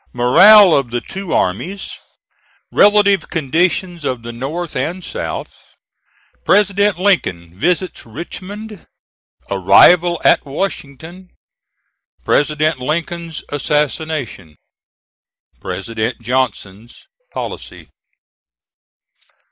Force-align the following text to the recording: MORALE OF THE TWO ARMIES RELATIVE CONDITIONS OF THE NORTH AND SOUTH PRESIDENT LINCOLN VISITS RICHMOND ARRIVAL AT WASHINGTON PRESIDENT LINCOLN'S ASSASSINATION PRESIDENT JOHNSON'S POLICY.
MORALE 0.13 0.75
OF 0.75 0.89
THE 0.89 0.99
TWO 1.01 1.31
ARMIES 1.31 1.91
RELATIVE 2.71 3.29
CONDITIONS 3.29 4.03
OF 4.03 4.23
THE 4.23 4.31
NORTH 4.31 4.75
AND 4.75 5.03
SOUTH 5.03 5.63
PRESIDENT 6.43 6.97
LINCOLN 6.97 7.53
VISITS 7.53 8.07
RICHMOND 8.07 8.87
ARRIVAL 9.51 10.19
AT 10.25 10.43
WASHINGTON 10.43 11.29
PRESIDENT 12.25 12.79
LINCOLN'S 12.79 13.43
ASSASSINATION 13.49 14.55
PRESIDENT 15.59 16.19
JOHNSON'S 16.19 17.05
POLICY. 17.31 17.91